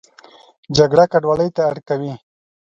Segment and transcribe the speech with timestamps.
[0.77, 2.13] جګړه کډوالۍ ته اړ کوي